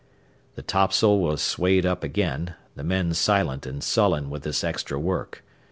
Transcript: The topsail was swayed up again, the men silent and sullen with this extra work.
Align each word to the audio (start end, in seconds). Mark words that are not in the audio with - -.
The 0.55 0.63
topsail 0.63 1.19
was 1.19 1.43
swayed 1.43 1.85
up 1.85 2.03
again, 2.03 2.55
the 2.75 2.83
men 2.83 3.13
silent 3.13 3.67
and 3.67 3.83
sullen 3.83 4.31
with 4.31 4.41
this 4.41 4.63
extra 4.63 4.97
work. 4.97 5.43